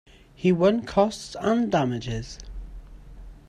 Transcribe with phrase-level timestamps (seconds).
[0.33, 2.39] He won costs and damages.